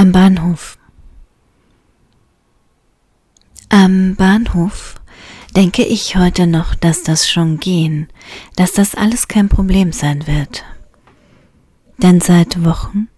Am 0.00 0.12
Bahnhof. 0.12 0.78
Am 3.68 4.14
Bahnhof 4.16 4.94
denke 5.54 5.84
ich 5.84 6.16
heute 6.16 6.46
noch, 6.46 6.74
dass 6.74 7.02
das 7.02 7.28
schon 7.28 7.60
gehen, 7.60 8.08
dass 8.56 8.72
das 8.72 8.94
alles 8.94 9.28
kein 9.28 9.50
Problem 9.50 9.92
sein 9.92 10.26
wird. 10.26 10.64
Denn 11.98 12.22
seit 12.22 12.64
Wochen, 12.64 13.08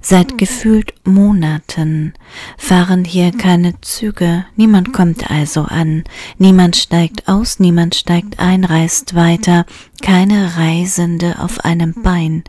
seit 0.00 0.36
gefühlt 0.36 0.94
Monaten 1.06 2.14
fahren 2.58 3.04
hier 3.04 3.30
keine 3.30 3.80
Züge, 3.80 4.44
niemand 4.56 4.92
kommt 4.92 5.30
also 5.30 5.62
an, 5.62 6.02
niemand 6.38 6.74
steigt 6.74 7.28
aus, 7.28 7.60
niemand 7.60 7.94
steigt 7.94 8.40
ein, 8.40 8.64
reist 8.64 9.14
weiter, 9.14 9.66
keine 10.02 10.56
Reisende 10.56 11.38
auf 11.38 11.60
einem 11.60 11.94
Bein, 12.02 12.42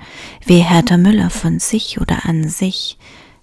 wie 0.44 0.62
Hertha 0.62 0.98
Müller 0.98 1.30
von 1.30 1.59
sich 1.59 2.02
oder 2.02 2.26
an 2.26 2.49
sich, 2.49 2.98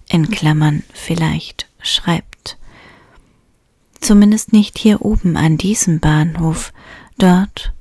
in 0.09 0.29
Klammern 0.29 0.83
vielleicht, 0.93 1.67
schreibt. 1.81 2.57
Zumindest 3.99 4.53
nicht 4.53 4.77
hier 4.77 5.01
oben 5.01 5.37
an 5.37 5.57
diesem 5.57 5.99
Bahnhof, 5.99 6.73
dort, 7.17 7.73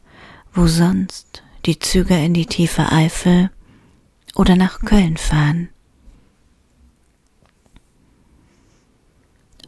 wo 0.54 0.66
sonst 0.66 1.42
die 1.66 1.78
Züge 1.78 2.16
in 2.16 2.34
die 2.34 2.46
tiefe 2.46 2.92
Eifel 2.92 3.50
oder 4.34 4.56
nach 4.56 4.80
Köln 4.80 5.16
fahren. 5.16 5.68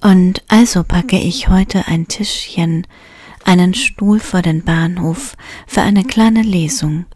Und 0.00 0.44
also 0.48 0.84
packe 0.84 1.18
ich 1.18 1.48
heute 1.48 1.86
ein 1.86 2.08
Tischchen, 2.08 2.86
einen 3.44 3.74
Stuhl 3.74 4.20
vor 4.20 4.42
den 4.42 4.62
Bahnhof 4.62 5.36
für 5.66 5.82
eine 5.82 6.04
kleine 6.04 6.42
Lesung 6.42 7.06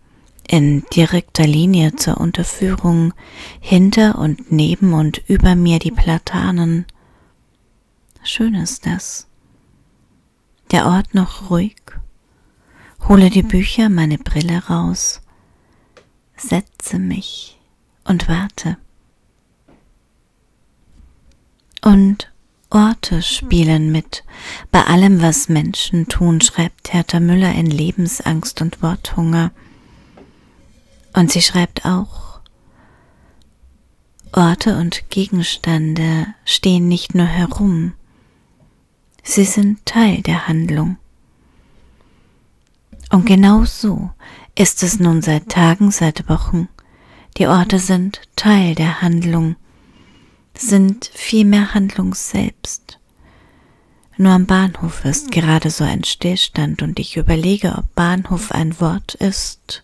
in 0.49 0.85
direkter 0.95 1.47
Linie 1.47 1.95
zur 1.95 2.19
Unterführung, 2.19 3.15
hinter 3.61 4.19
und 4.19 4.51
neben 4.51 4.93
und 4.93 5.23
über 5.29 5.55
mir 5.55 5.79
die 5.79 5.93
Platanen. 5.93 6.87
Schön 8.25 8.55
ist 8.55 8.85
das 8.85 9.29
der 10.71 10.87
Ort 10.87 11.15
noch 11.15 11.51
ruhig, 11.51 11.77
hole 13.09 13.31
die 13.31 13.43
Bücher, 13.43 13.89
meine 13.89 14.19
Brille 14.19 14.67
raus, 14.69 15.21
setze 16.37 16.99
mich 16.99 17.59
und 18.05 18.29
warte. 18.29 18.77
Und 21.83 22.31
Orte 22.71 23.23
spielen 23.23 23.93
mit. 23.93 24.25
Bei 24.71 24.85
allem, 24.85 25.23
was 25.23 25.49
Menschen 25.49 26.07
tun, 26.07 26.41
schreibt 26.41 26.93
Hertha 26.93 27.19
Müller 27.19 27.55
in 27.55 27.67
Lebensangst 27.67 28.61
und 28.61 28.83
Worthunger. 28.83 29.53
Und 31.19 31.33
sie 31.33 31.43
schreibt 31.43 31.85
auch, 31.85 32.39
Orte 34.31 34.77
und 34.79 35.11
Gegenstände 35.11 36.29
stehen 36.45 36.87
nicht 36.87 37.17
nur 37.17 37.27
herum, 37.27 37.95
Sie 39.25 39.43
sind 39.43 39.85
Teil 39.85 40.23
der 40.23 40.47
Handlung. 40.47 40.97
Und 43.11 43.27
genau 43.27 43.65
so 43.65 44.11
ist 44.55 44.85
es 44.85 45.01
nun 45.01 45.21
seit 45.21 45.49
Tagen, 45.49 45.91
seit 45.91 46.29
Wochen. 46.29 46.69
Die 47.37 47.49
Orte 47.49 47.81
sind 47.81 48.21
Teil 48.37 48.77
der 48.77 49.03
Handlung, 49.03 49.57
sind 50.57 51.11
vielmehr 51.13 51.75
Handlung 51.75 52.15
selbst. 52.15 53.01
Nur 54.19 54.35
am 54.35 54.47
Bahnhof 54.47 55.05
ist 55.05 55.33
gerade 55.33 55.71
so 55.71 55.83
ein 55.83 56.05
Stillstand 56.05 56.81
und 56.81 57.01
ich 57.01 57.17
überlege, 57.17 57.75
ob 57.77 57.93
Bahnhof 57.97 58.53
ein 58.53 58.81
Wort 58.81 59.15
ist. 59.17 59.83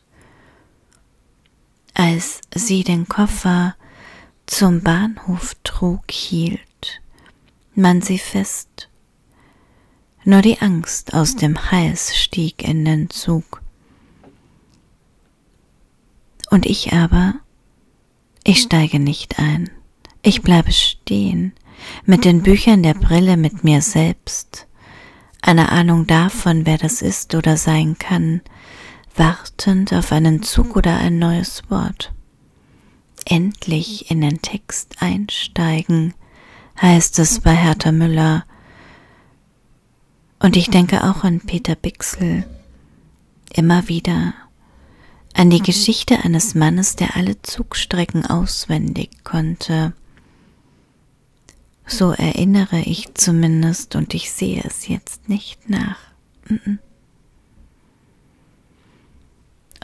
Als 1.94 2.40
sie 2.52 2.82
den 2.82 3.08
Koffer 3.08 3.76
zum 4.46 4.82
Bahnhof 4.82 5.54
trug, 5.62 6.10
hielt 6.10 7.00
man 7.74 8.02
sie 8.02 8.18
fest. 8.18 8.88
Nur 10.24 10.42
die 10.42 10.60
Angst 10.60 11.14
aus 11.14 11.36
dem 11.36 11.70
Hals 11.70 12.16
stieg 12.16 12.66
in 12.66 12.84
den 12.84 13.10
Zug. 13.10 13.62
Und 16.50 16.66
ich 16.66 16.92
aber, 16.92 17.34
ich 18.42 18.62
steige 18.62 18.98
nicht 18.98 19.38
ein, 19.38 19.70
ich 20.22 20.42
bleibe 20.42 20.72
stehen, 20.72 21.52
mit 22.04 22.24
den 22.24 22.42
Büchern 22.42 22.82
der 22.82 22.94
Brille 22.94 23.36
mit 23.36 23.64
mir 23.64 23.82
selbst, 23.82 24.66
eine 25.42 25.70
Ahnung 25.72 26.06
davon, 26.06 26.64
wer 26.64 26.78
das 26.78 27.02
ist 27.02 27.34
oder 27.34 27.56
sein 27.56 27.98
kann, 27.98 28.40
wartend 29.16 29.92
auf 29.92 30.12
einen 30.12 30.42
Zug 30.42 30.76
oder 30.76 30.96
ein 30.98 31.18
neues 31.18 31.62
Wort. 31.70 32.12
Endlich 33.24 34.10
in 34.10 34.20
den 34.20 34.42
Text 34.42 34.96
einsteigen, 35.00 36.14
heißt 36.80 37.18
es 37.18 37.40
bei 37.40 37.54
Hertha 37.54 37.92
Müller, 37.92 38.44
und 40.40 40.56
ich 40.56 40.68
denke 40.68 41.04
auch 41.04 41.24
an 41.24 41.40
Peter 41.40 41.74
Bixel, 41.74 42.44
immer 43.50 43.88
wieder 43.88 44.34
an 45.32 45.48
die 45.48 45.62
Geschichte 45.62 46.18
eines 46.22 46.54
Mannes, 46.54 46.96
der 46.96 47.16
alle 47.16 47.40
Zugstrecken 47.40 48.26
auswendig 48.26 49.24
konnte. 49.24 49.94
So 51.86 52.12
erinnere 52.12 52.80
ich 52.80 53.14
zumindest 53.14 53.96
und 53.96 54.12
ich 54.12 54.32
sehe 54.32 54.62
es 54.64 54.86
jetzt 54.86 55.28
nicht 55.28 55.70
nach. 55.70 55.98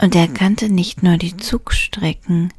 Und 0.01 0.15
er 0.15 0.27
kannte 0.27 0.69
nicht 0.69 1.03
nur 1.03 1.17
die 1.17 1.37
Zugstrecken, 1.37 2.51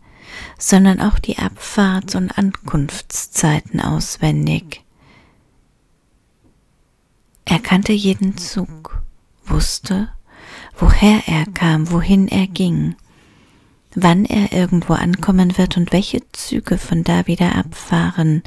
sondern 0.58 1.00
auch 1.00 1.18
die 1.18 1.38
Abfahrts- 1.38 2.14
und 2.14 2.38
Ankunftszeiten 2.38 3.80
auswendig. 3.80 4.84
Er 7.44 7.58
kannte 7.58 7.92
jeden 7.92 8.38
Zug, 8.38 9.02
wusste, 9.44 10.08
woher 10.78 11.24
er 11.26 11.44
kam, 11.46 11.90
wohin 11.90 12.28
er 12.28 12.46
ging, 12.46 12.94
wann 13.94 14.24
er 14.24 14.52
irgendwo 14.52 14.94
ankommen 14.94 15.58
wird 15.58 15.76
und 15.76 15.92
welche 15.92 16.22
Züge 16.30 16.78
von 16.78 17.02
da 17.02 17.26
wieder 17.26 17.56
abfahren 17.56 18.44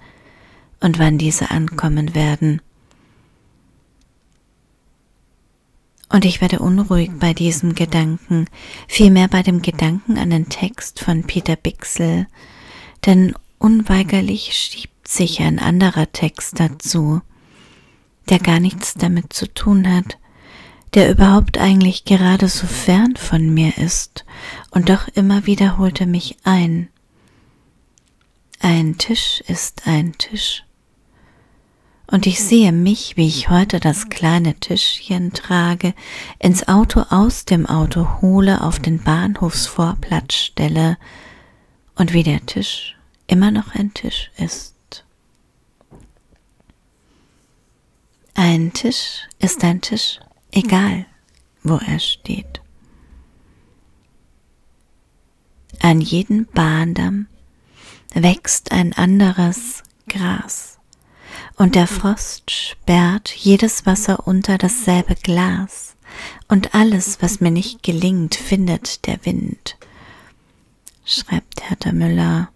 und 0.80 1.00
wann 1.00 1.18
diese 1.18 1.52
ankommen 1.52 2.16
werden. 2.16 2.62
Und 6.16 6.24
ich 6.24 6.40
werde 6.40 6.60
unruhig 6.60 7.12
bei 7.20 7.34
diesem 7.34 7.76
Gedanken, 7.76 8.48
vielmehr 8.88 9.28
bei 9.28 9.44
dem 9.44 9.62
Gedanken 9.62 10.18
an 10.18 10.30
den 10.30 10.48
Text 10.48 11.02
von 11.02 11.24
Peter 11.24 11.58
Bixel, 11.58 12.28
denn 13.06 13.36
unweigerlich 13.60 14.54
schiebt 14.54 15.08
sich 15.08 15.42
ein 15.42 15.60
anderer 15.60 16.10
Text 16.14 16.60
dazu 16.62 17.22
der 18.30 18.40
gar 18.40 18.60
nichts 18.60 18.96
damit 18.96 19.34
zu 19.34 19.52
tun 19.54 19.88
hat, 19.92 20.18
der 20.94 21.12
überhaupt 21.12 21.58
eigentlich 21.58 22.06
gerade 22.06 22.48
so 22.48 22.66
fern 22.66 23.16
von 23.16 23.54
mir 23.54 23.78
ist, 23.78 24.26
und 24.72 24.90
doch 24.90 25.08
immer 25.10 25.46
wieder 25.46 25.78
holt 25.78 26.02
er 26.02 26.08
mich 26.08 26.38
ein. 26.44 26.90
Ein 28.60 28.98
Tisch 28.98 29.44
ist 29.48 29.86
ein 29.86 30.14
Tisch. 30.18 30.65
Und 32.08 32.28
ich 32.28 32.44
sehe 32.44 32.72
mich, 32.72 33.18
wie 33.18 33.28
ich 33.28 33.50
heute 33.50 33.80
das 33.80 34.10
kleine 34.10 34.54
Tischchen 34.56 35.34
trage, 35.34 35.94
ins 36.40 36.68
Auto 36.68 37.02
aus 37.10 37.46
dem 37.46 37.66
Auto 37.66 38.22
hole, 38.22 38.62
auf 38.62 38.80
den 38.80 39.02
Bahnhofsvorplatz 39.02 40.34
stelle, 40.34 40.98
und 41.96 42.14
wie 42.14 42.24
der 42.24 42.46
Tisch 42.46 42.96
immer 43.28 43.52
noch 43.52 43.74
ein 43.74 43.94
Tisch 43.94 44.32
ist. 44.38 45.04
Ein 48.34 48.74
Tisch 48.74 49.22
ist 49.40 49.64
ein 49.64 49.82
Tisch, 49.82 50.20
egal 50.52 51.06
wo 51.64 51.78
er 51.78 52.00
steht. 52.00 52.62
An 55.80 56.02
jedem 56.02 56.46
Bahndamm 56.46 57.28
wächst 58.14 58.72
ein 58.72 58.94
anderes 58.94 59.84
Gras, 60.08 60.75
und 61.58 61.76
der 61.76 61.88
Frost 61.88 62.52
sperrt 62.52 63.32
jedes 63.32 63.86
Wasser 63.86 64.28
unter 64.28 64.58
dasselbe 64.58 65.16
Glas, 65.16 65.96
und 66.48 66.76
alles, 66.76 67.22
was 67.22 67.42
mir 67.42 67.52
nicht 67.52 67.84
gelingt, 67.84 68.36
findet 68.36 69.06
der 69.06 69.26
Wind, 69.26 69.78
schreibt 71.04 71.68
Hertha 71.68 71.92
Müller. 71.92 72.50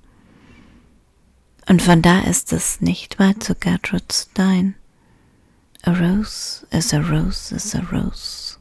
Und 1.67 1.81
von 1.81 2.01
da 2.01 2.19
ist 2.19 2.53
es 2.53 2.81
nicht 2.81 3.19
weit 3.19 3.43
zu 3.43 3.55
Gertrude 3.55 4.05
Stein. 4.11 4.75
A 5.83 5.91
rose 5.91 6.65
is 6.71 6.93
a 6.93 6.99
rose 6.99 7.55
is 7.55 7.75
a 7.75 7.79
rose. 7.91 8.57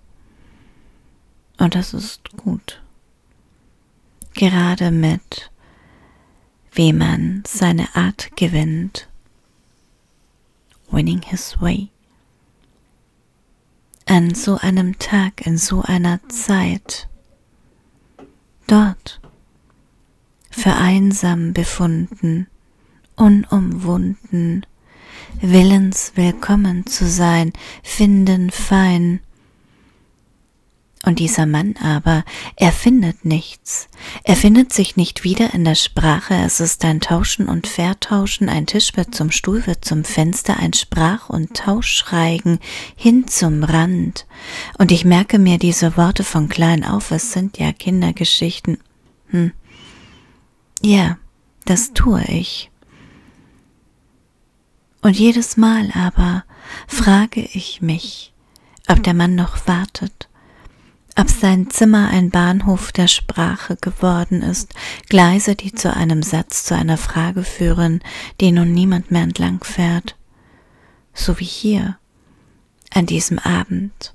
Und 1.59 1.75
das 1.75 1.95
ist 1.95 2.37
gut. 2.37 2.81
Gerade 4.35 4.91
mit, 4.91 5.51
wie 6.73 6.93
man 6.93 7.43
seine 7.47 7.95
Art 7.97 8.31
gewinnt. 8.37 9.09
Winning 10.91 11.23
his 11.23 11.61
way. 11.61 11.91
An 14.07 14.35
so 14.35 14.57
einem 14.57 14.99
Tag, 14.99 15.47
in 15.47 15.59
so 15.59 15.83
einer 15.83 16.21
Zeit. 16.29 17.09
Dort, 18.67 19.21
für 20.51 20.75
einsam 20.75 21.53
befunden, 21.53 22.47
unumwunden, 23.17 24.67
willens 25.41 26.13
willkommen 26.15 26.87
zu 26.87 27.07
sein, 27.07 27.53
finden 27.83 28.51
fein, 28.51 29.21
und 31.09 31.21
dieser 31.21 31.47
Mann 31.47 31.75
aber, 31.83 32.23
er 32.55 32.71
findet 32.71 33.25
nichts. 33.25 33.89
Er 34.25 34.37
findet 34.37 34.75
sich 34.75 34.97
nicht 34.97 35.25
wieder 35.25 35.55
in 35.55 35.65
der 35.65 35.75
Sprache. 35.75 36.35
Es 36.35 36.61
ist 36.61 36.85
ein 36.85 37.01
Tauschen 37.01 37.49
und 37.49 37.67
Vertauschen. 37.67 38.51
Ein 38.51 38.67
Tisch 38.67 38.95
wird 38.95 39.15
zum 39.15 39.31
Stuhl, 39.31 39.67
wird 39.67 39.87
zum 39.87 40.05
Fenster. 40.05 40.59
Ein 40.59 40.75
Sprach- 40.75 41.31
und 41.31 41.55
Tauschreigen 41.55 42.59
hin 42.95 43.27
zum 43.27 43.65
Rand. 43.65 44.27
Und 44.77 44.93
ich 44.93 45.07
merke 45.07 45.39
mir 45.39 45.59
diese 45.59 45.97
Worte 45.97 46.25
von 46.25 46.51
klein 46.51 46.85
auf. 46.85 47.11
Es 47.11 47.33
sind 47.33 47.57
ja 47.57 47.73
Kindergeschichten. 47.73 48.77
Hm. 49.29 49.53
Ja, 50.83 51.17
das 51.65 51.95
tue 51.95 52.23
ich. 52.25 52.71
Und 55.01 55.19
jedes 55.19 55.57
Mal 55.57 55.91
aber 55.95 56.45
frage 56.87 57.49
ich 57.55 57.81
mich, 57.81 58.35
ob 58.89 59.03
der 59.03 59.15
Mann 59.15 59.35
noch 59.37 59.67
wartet 59.67 60.28
ob 61.19 61.29
sein 61.29 61.69
Zimmer 61.69 62.11
ein 62.11 62.31
Bahnhof 62.31 62.93
der 62.93 63.09
Sprache 63.09 63.77
geworden 63.77 64.41
ist, 64.41 64.73
Gleise, 65.09 65.57
die 65.57 65.73
zu 65.73 65.93
einem 65.93 66.23
Satz, 66.23 66.65
zu 66.65 66.77
einer 66.77 66.97
Frage 66.97 67.43
führen, 67.43 68.01
die 68.41 68.53
nun 68.53 68.73
niemand 68.73 69.11
mehr 69.11 69.23
entlang 69.23 69.65
fährt, 69.65 70.17
so 71.13 71.41
wie 71.41 71.45
hier, 71.45 71.99
an 72.95 73.07
diesem 73.07 73.41
Abend, 73.41 74.15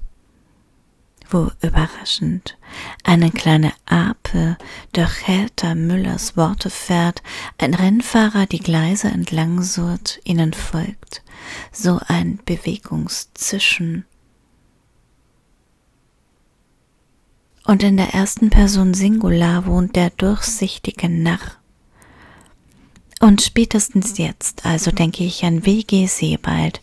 wo 1.30 1.52
überraschend 1.62 2.58
eine 3.04 3.32
kleine 3.32 3.74
Ape 3.86 4.58
durch 4.94 5.28
Hertha 5.28 5.76
Müllers 5.76 6.38
Worte 6.38 6.70
fährt, 6.70 7.22
ein 7.58 7.74
Rennfahrer 7.74 8.46
die 8.46 8.60
Gleise 8.60 9.10
entlang 9.10 9.62
surrt, 9.62 10.22
ihnen 10.24 10.54
folgt, 10.54 11.22
so 11.74 12.00
ein 12.08 12.40
Bewegungszischen, 12.46 14.06
und 17.66 17.84
in 17.84 17.98
der 17.98 18.14
ersten 18.14 18.50
Person 18.50 18.94
Singular 18.94 19.66
wohnt 19.66 19.96
der 19.96 20.10
durchsichtige 20.12 21.10
Narr. 21.10 21.40
Und 23.20 23.42
spätestens 23.42 24.18
jetzt, 24.18 24.66
also 24.66 24.92
denke 24.92 25.24
ich 25.24 25.46
an 25.46 25.66
W.G. 25.66 26.08
Sebald, 26.08 26.82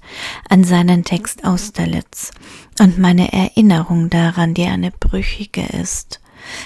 an 0.48 0.64
seinen 0.64 1.04
Text 1.04 1.44
Austerlitz 1.44 2.30
und 2.78 2.98
meine 2.98 3.30
Erinnerung 3.30 4.08
daran, 4.08 4.54
die 4.54 4.64
eine 4.64 4.90
brüchige 4.90 5.66
ist. 5.66 6.20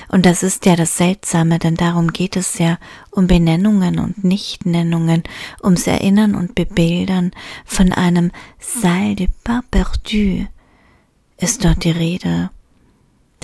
Und 0.08 0.26
das 0.26 0.44
ist 0.44 0.64
ja 0.66 0.76
das 0.76 0.96
Seltsame, 0.96 1.58
denn 1.58 1.74
darum 1.74 2.12
geht 2.12 2.36
es 2.36 2.58
ja 2.58 2.78
um 3.10 3.26
Benennungen 3.26 3.98
und 3.98 4.22
Nichtnennungen, 4.22 5.24
ums 5.60 5.88
Erinnern 5.88 6.36
und 6.36 6.54
Bebildern 6.54 7.32
von 7.64 7.90
einem 7.90 8.30
Salle 8.60 9.16
de 9.16 9.28
pas 9.42 9.64
perdu 9.72 10.46
ist 11.36 11.64
dort 11.64 11.82
die 11.82 11.90
Rede 11.90 12.50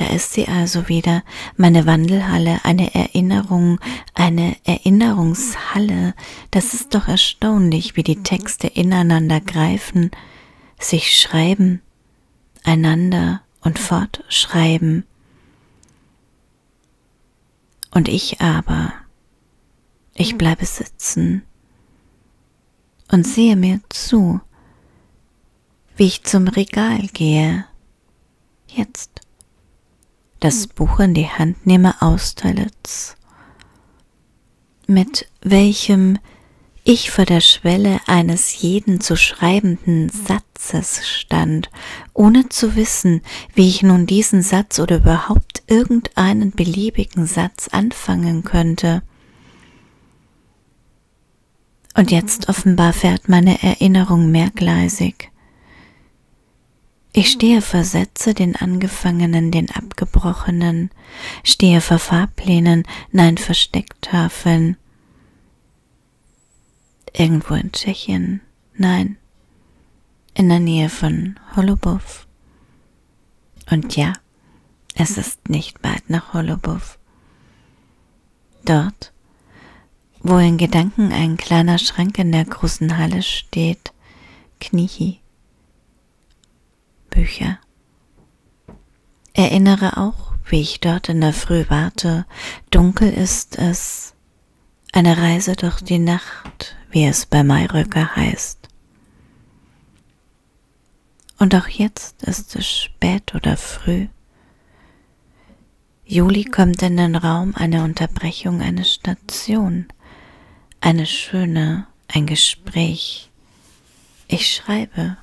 da 0.01 0.07
ist 0.07 0.33
sie 0.33 0.49
also 0.49 0.89
wieder, 0.89 1.23
meine 1.59 1.85
Wandelhalle, 1.85 2.61
eine 2.63 2.95
Erinnerung, 2.95 3.79
eine 4.15 4.57
Erinnerungshalle. 4.65 6.15
Das 6.51 6.73
ist 6.73 6.95
doch 6.95 7.07
erstaunlich, 7.07 7.97
wie 7.97 8.03
die 8.03 8.23
Texte 8.23 8.67
ineinander 8.67 9.43
greifen, 9.43 10.11
sich 10.79 11.15
schreiben, 11.15 11.83
einander 12.65 13.43
und 13.61 13.79
fortschreiben. 13.79 15.05
Und 17.91 18.09
ich 18.09 18.41
aber, 18.41 18.95
ich 20.15 20.39
bleibe 20.39 20.65
sitzen 20.65 21.43
und 23.13 23.27
sehe 23.27 23.55
mir 23.55 23.81
zu, 23.91 24.41
wie 25.99 26.07
ich 26.07 26.25
zum 26.25 26.49
Regal 26.49 27.07
gehe. 27.13 27.67
Jetzt 28.67 29.20
das 30.41 30.67
Buch 30.67 31.01
in 31.01 31.15
die 31.15 31.29
Hand 31.29 31.67
nehme 31.67 32.01
Austerlitz, 32.01 33.17
mit 34.87 35.29
welchem 35.43 36.19
ich 36.83 37.11
vor 37.11 37.27
der 37.27 37.41
Schwelle 37.41 38.01
eines 38.07 38.63
jeden 38.63 39.01
zu 39.01 39.17
schreibenden 39.17 40.09
Satzes 40.09 41.07
stand, 41.07 41.71
ohne 42.15 42.49
zu 42.49 42.75
wissen, 42.75 43.21
wie 43.55 43.69
ich 43.69 43.83
nun 43.83 44.07
diesen 44.07 44.43
Satz 44.43 44.81
oder 44.81 44.97
überhaupt 44.97 45.63
irgendeinen 45.67 46.53
beliebigen 46.53 47.27
Satz 47.27 47.69
anfangen 47.69 48.43
könnte. 48.43 49.03
Und 51.95 52.11
jetzt 52.11 52.49
offenbar 52.49 52.95
fährt 52.95 53.29
meine 53.29 53.63
Erinnerung 53.63 54.31
mehrgleisig. 54.31 55.31
Ich 57.13 57.33
stehe 57.33 57.61
vor 57.61 57.83
Sätze, 57.83 58.35
den 58.35 58.55
angefangenen, 58.55 59.51
den 59.51 59.69
abgebrochenen, 59.71 60.91
stehe 61.43 61.81
vor 61.81 61.99
Fahrplänen, 61.99 62.85
nein, 63.11 63.37
vor 63.37 63.55
Stecktafeln. 63.55 64.77
Irgendwo 67.13 67.55
in 67.55 67.73
Tschechien, 67.73 68.41
nein, 68.75 69.17
in 70.35 70.49
der 70.49 70.61
Nähe 70.61 70.89
von 70.89 71.41
Holobov. 71.57 72.29
Und 73.69 73.97
ja, 73.97 74.13
es 74.95 75.19
ist 75.19 75.49
nicht 75.49 75.83
weit 75.83 76.09
nach 76.09 76.33
Holobov. 76.33 76.99
Dort, 78.65 79.13
wo 80.21 80.39
in 80.39 80.59
Gedanken 80.59 81.11
ein 81.13 81.37
kleiner 81.37 81.79
Schrank 81.79 82.19
in 82.19 82.31
der 82.31 82.45
großen 82.45 82.99
Halle 82.99 83.23
steht, 83.23 83.93
Kniehi 84.61 85.20
Bücher. 87.11 87.59
Erinnere 89.35 89.97
auch, 89.97 90.35
wie 90.47 90.61
ich 90.61 90.81
dort 90.81 91.09
in 91.09 91.21
der 91.21 91.33
Früh 91.33 91.65
warte, 91.69 92.27
dunkel 92.71 93.13
ist 93.13 93.59
es, 93.59 94.15
eine 94.93 95.19
Reise 95.19 95.55
durch 95.55 95.81
die 95.81 95.99
Nacht, 95.99 96.77
wie 96.91 97.05
es 97.05 97.27
bei 97.27 97.45
Mayröcker 97.45 98.17
heißt. 98.17 98.69
Und 101.39 101.55
auch 101.55 101.69
jetzt 101.69 102.23
ist 102.25 102.55
es 102.57 102.69
spät 102.69 103.35
oder 103.35 103.57
früh. 103.57 104.09
Juli 106.05 106.45
kommt 106.45 106.83
in 106.83 106.97
den 106.97 107.15
Raum, 107.15 107.55
eine 107.55 107.85
Unterbrechung, 107.85 108.61
eine 108.61 108.85
Station, 108.85 109.87
eine 110.81 111.07
schöne, 111.07 111.87
ein 112.09 112.27
Gespräch. 112.27 113.31
Ich 114.27 114.53
schreibe 114.53 115.17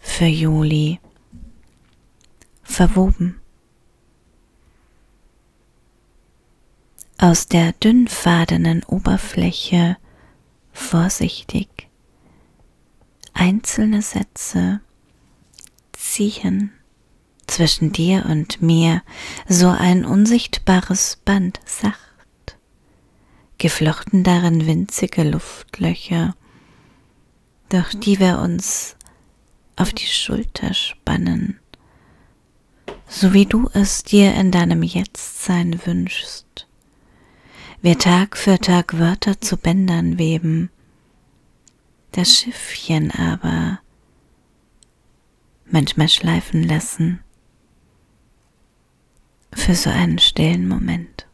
für 0.00 0.26
Juli. 0.26 0.98
Verwoben. 2.62 3.40
Aus 7.18 7.46
der 7.46 7.72
dünnfadenen 7.72 8.82
Oberfläche 8.84 9.98
vorsichtig. 10.72 11.68
Einzelne 13.34 14.02
Sätze 14.02 14.80
ziehen 15.92 16.72
zwischen 17.46 17.92
dir 17.92 18.24
und 18.26 18.62
mir 18.62 19.02
so 19.48 19.68
ein 19.68 20.04
unsichtbares 20.04 21.20
Band 21.24 21.60
sacht, 21.66 22.56
geflochten 23.58 24.22
darin 24.22 24.66
winzige 24.66 25.24
Luftlöcher, 25.24 26.34
durch 27.68 27.98
die 27.98 28.18
wir 28.20 28.38
uns 28.38 28.96
auf 29.76 29.92
die 29.92 30.06
Schulter 30.06 30.74
spannen, 30.74 31.58
so 33.08 33.32
wie 33.32 33.46
du 33.46 33.68
es 33.72 34.02
dir 34.02 34.34
in 34.34 34.50
deinem 34.50 34.82
Jetztsein 34.82 35.80
wünschst. 35.86 36.66
Wir 37.82 37.98
Tag 37.98 38.36
für 38.36 38.58
Tag 38.58 38.98
Wörter 38.98 39.40
zu 39.40 39.56
Bändern 39.56 40.18
weben, 40.18 40.70
das 42.12 42.36
Schiffchen 42.36 43.10
aber 43.10 43.80
manchmal 45.64 46.08
schleifen 46.08 46.62
lassen 46.62 47.20
für 49.54 49.74
so 49.74 49.90
einen 49.90 50.18
stillen 50.18 50.68
Moment. 50.68 51.26